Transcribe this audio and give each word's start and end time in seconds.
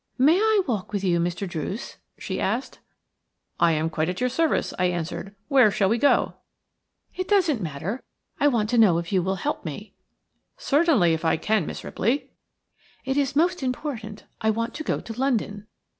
"May 0.17 0.39
I 0.39 0.61
walk 0.65 0.93
with 0.93 1.03
you, 1.03 1.19
Mr. 1.19 1.47
Druce?" 1.47 1.97
she 2.17 2.39
asked. 2.41 2.79
"I 3.59 3.73
am 3.73 3.87
quite 3.87 4.09
at 4.09 4.19
your 4.19 4.31
service," 4.31 4.73
I 4.79 4.85
answered. 4.85 5.35
"Where 5.47 5.69
shall 5.69 5.89
we 5.89 5.99
go?" 5.99 6.33
"It 7.15 7.27
doesn't 7.27 7.61
matter. 7.61 8.01
I 8.39 8.47
want 8.47 8.71
to 8.71 8.79
know 8.79 8.97
if 8.97 9.11
you 9.11 9.21
will 9.21 9.35
help 9.35 9.63
me." 9.63 9.93
"Certainly, 10.57 11.13
if 11.13 11.23
I 11.23 11.37
can, 11.37 11.67
Miss 11.67 11.83
Ripley." 11.83 12.31
"It 13.05 13.15
is 13.15 13.35
most 13.35 13.61
important. 13.61 14.23
I 14.41 14.49
want 14.49 14.73
to 14.73 14.83
go 14.83 14.99
to 14.99 15.13
London." 15.13 15.67